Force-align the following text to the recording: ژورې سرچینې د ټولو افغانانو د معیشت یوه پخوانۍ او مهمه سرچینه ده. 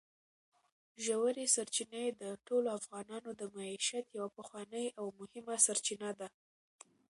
ژورې 1.05 1.45
سرچینې 1.55 2.05
د 2.21 2.23
ټولو 2.47 2.67
افغانانو 2.79 3.29
د 3.39 3.41
معیشت 3.55 4.05
یوه 4.17 4.29
پخوانۍ 4.37 4.85
او 4.99 5.05
مهمه 5.19 5.55
سرچینه 5.65 6.09
ده. 6.19 6.27